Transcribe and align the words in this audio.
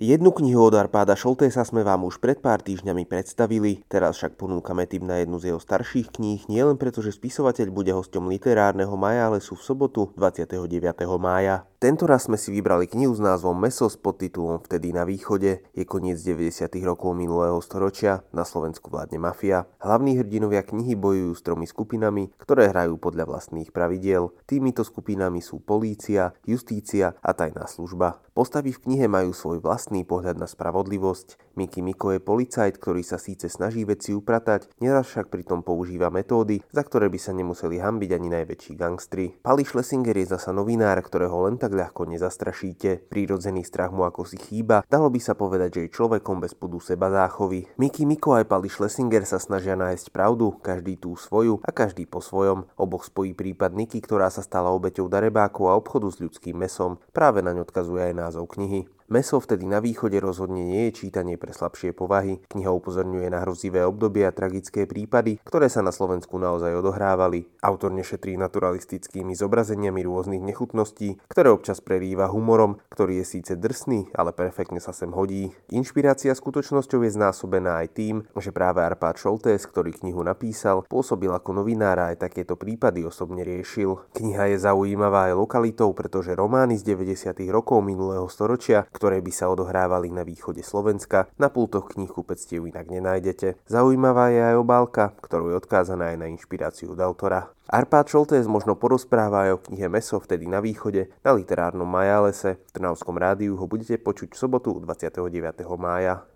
Jednu 0.00 0.32
knihu 0.32 0.64
od 0.64 0.72
Arpáda 0.80 1.12
Šoltésa 1.12 1.60
sme 1.60 1.84
vám 1.84 2.08
už 2.08 2.24
pred 2.24 2.40
pár 2.40 2.64
týždňami 2.64 3.04
predstavili, 3.04 3.84
teraz 3.84 4.16
však 4.16 4.40
ponúkame 4.40 4.88
tým 4.88 5.04
na 5.04 5.20
jednu 5.20 5.36
z 5.36 5.52
jeho 5.52 5.60
starších 5.60 6.16
kníh, 6.16 6.40
nielen 6.48 6.80
preto, 6.80 7.04
že 7.04 7.12
spisovateľ 7.12 7.68
bude 7.68 7.92
hosťom 7.92 8.32
literárneho 8.32 8.96
Majálesu 8.96 9.60
v 9.60 9.60
sobotu 9.60 10.08
29. 10.16 11.04
mája. 11.20 11.68
Tento 11.80 12.04
raz 12.04 12.28
sme 12.28 12.36
si 12.36 12.52
vybrali 12.52 12.84
knihu 12.84 13.16
s 13.16 13.24
názvom 13.24 13.56
Meso 13.56 13.88
s 13.88 13.96
podtitulom 13.96 14.60
Vtedy 14.60 14.92
na 14.92 15.08
východe. 15.08 15.64
Je 15.72 15.88
koniec 15.88 16.20
90. 16.20 16.68
rokov 16.84 17.16
minulého 17.16 17.56
storočia, 17.64 18.20
na 18.36 18.44
Slovensku 18.44 18.92
vládne 18.92 19.16
mafia. 19.16 19.64
Hlavní 19.80 20.20
hrdinovia 20.20 20.60
knihy 20.60 20.92
bojujú 20.92 21.32
s 21.32 21.40
tromi 21.40 21.64
skupinami, 21.64 22.36
ktoré 22.36 22.68
hrajú 22.68 23.00
podľa 23.00 23.32
vlastných 23.32 23.72
pravidiel. 23.72 24.28
Týmito 24.44 24.84
skupinami 24.84 25.40
sú 25.40 25.64
polícia, 25.64 26.36
justícia 26.44 27.16
a 27.24 27.32
tajná 27.32 27.64
služba. 27.64 28.20
Postavy 28.36 28.76
v 28.76 28.84
knihe 28.84 29.08
majú 29.08 29.32
svoj 29.32 29.64
vlastný 29.64 30.04
pohľad 30.04 30.36
na 30.36 30.48
spravodlivosť. 30.48 31.56
Miki 31.58 31.84
Miko 31.84 32.12
je 32.14 32.24
policajt, 32.24 32.78
ktorý 32.78 33.04
sa 33.04 33.20
síce 33.20 33.50
snaží 33.52 33.84
veci 33.84 34.14
upratať, 34.16 34.70
neraz 34.80 35.12
však 35.12 35.28
pritom 35.28 35.60
používa 35.60 36.08
metódy, 36.08 36.62
za 36.70 36.80
ktoré 36.80 37.12
by 37.12 37.20
sa 37.20 37.36
nemuseli 37.36 37.82
hambiť 37.82 38.10
ani 38.16 38.28
najväčší 38.32 38.72
gangstri. 38.78 39.36
Pali 39.42 39.66
Schlesinger 39.66 40.16
je 40.16 40.30
zasa 40.30 40.54
novinár, 40.56 40.96
ktorého 41.02 41.50
len 41.50 41.58
tak 41.60 41.69
ľahko 41.72 42.06
nezastrašíte. 42.10 43.08
Prírodzený 43.08 43.62
strach 43.64 43.94
mu 43.94 44.04
ako 44.04 44.26
si 44.26 44.36
chýba, 44.36 44.82
dalo 44.90 45.08
by 45.08 45.20
sa 45.22 45.38
povedať, 45.38 45.68
že 45.78 45.80
je 45.86 45.94
človekom 45.94 46.42
bez 46.42 46.52
pudu 46.52 46.82
seba 46.82 47.08
záchovy. 47.08 47.70
Miki 47.78 48.04
Miko 48.04 48.34
aj 48.36 48.50
Pali 48.50 48.68
Schlesinger 48.68 49.22
sa 49.24 49.38
snažia 49.40 49.78
nájsť 49.78 50.12
pravdu, 50.12 50.52
každý 50.60 51.00
tú 51.00 51.16
svoju 51.16 51.62
a 51.64 51.70
každý 51.72 52.04
po 52.04 52.20
svojom. 52.20 52.68
Oboch 52.76 53.08
spojí 53.08 53.32
prípad 53.32 53.72
Niky, 53.72 54.04
ktorá 54.04 54.28
sa 54.28 54.44
stala 54.44 54.74
obeťou 54.74 55.08
darebákov 55.08 55.70
a 55.70 55.78
obchodu 55.78 56.10
s 56.12 56.20
ľudským 56.20 56.58
mesom. 56.58 57.00
Práve 57.10 57.40
naň 57.40 57.64
odkazuje 57.64 58.10
aj 58.10 58.14
názov 58.14 58.50
knihy. 58.52 58.90
Meso 59.10 59.42
vtedy 59.42 59.66
na 59.66 59.82
východe 59.82 60.22
rozhodne 60.22 60.62
nie 60.62 60.86
je 60.86 61.02
čítanie 61.02 61.34
pre 61.34 61.50
slabšie 61.50 61.90
povahy. 61.98 62.38
Kniha 62.46 62.70
upozorňuje 62.70 63.26
na 63.26 63.42
hrozivé 63.42 63.82
obdobie 63.82 64.22
a 64.22 64.30
tragické 64.30 64.86
prípady, 64.86 65.42
ktoré 65.42 65.66
sa 65.66 65.82
na 65.82 65.90
Slovensku 65.90 66.38
naozaj 66.38 66.78
odohrávali. 66.78 67.50
Autor 67.58 67.90
nešetrí 67.90 68.38
naturalistickými 68.38 69.34
zobrazeniami 69.34 70.06
rôznych 70.06 70.38
nechutností, 70.38 71.18
ktoré 71.26 71.50
občas 71.50 71.82
prerýva 71.82 72.30
humorom, 72.30 72.78
ktorý 72.86 73.18
je 73.26 73.34
síce 73.34 73.58
drsný, 73.58 74.14
ale 74.14 74.30
perfektne 74.30 74.78
sa 74.78 74.94
sem 74.94 75.10
hodí. 75.10 75.50
Inšpirácia 75.74 76.30
skutočnosťou 76.30 77.02
je 77.02 77.10
znásobená 77.10 77.82
aj 77.82 77.88
tým, 77.98 78.22
že 78.38 78.54
práve 78.54 78.78
Arpád 78.78 79.18
Šoltés, 79.18 79.66
ktorý 79.66 79.90
knihu 79.90 80.22
napísal, 80.22 80.86
pôsobil 80.86 81.34
ako 81.34 81.66
novinár 81.66 81.98
a 81.98 82.14
aj 82.14 82.30
takéto 82.30 82.54
prípady 82.54 83.02
osobne 83.02 83.42
riešil. 83.42 84.06
Kniha 84.14 84.54
je 84.54 84.62
zaujímavá 84.62 85.34
aj 85.34 85.34
lokalitou, 85.34 85.90
pretože 85.98 86.30
romány 86.38 86.78
z 86.78 86.94
90. 86.94 87.34
rokov 87.50 87.82
minulého 87.82 88.30
storočia, 88.30 88.86
ktoré 89.00 89.24
by 89.24 89.32
sa 89.32 89.48
odohrávali 89.48 90.12
na 90.12 90.28
východe 90.28 90.60
Slovenska, 90.60 91.32
na 91.40 91.48
pultoch 91.48 91.96
knihkupectiev 91.96 92.68
inak 92.68 92.84
nenájdete. 92.92 93.56
Zaujímavá 93.64 94.28
je 94.28 94.44
aj 94.44 94.60
obálka, 94.60 95.16
ktorú 95.24 95.48
je 95.48 95.56
odkázaná 95.56 96.12
aj 96.12 96.20
na 96.20 96.28
inšpiráciu 96.28 96.92
od 96.92 97.00
autora. 97.00 97.48
Arpád 97.64 98.12
Šoltés 98.12 98.44
možno 98.44 98.76
porozpráva 98.76 99.48
aj 99.48 99.50
o 99.56 99.62
knihe 99.64 99.88
Meso 99.88 100.20
vtedy 100.20 100.44
na 100.44 100.60
východe, 100.60 101.08
na 101.24 101.32
literárnom 101.32 101.88
Majálese. 101.88 102.60
V 102.60 102.76
Trnavskom 102.76 103.16
rádiu 103.16 103.56
ho 103.56 103.64
budete 103.64 103.96
počuť 103.96 104.36
v 104.36 104.40
sobotu 104.42 104.76
29. 104.76 105.64
mája. 105.80 106.28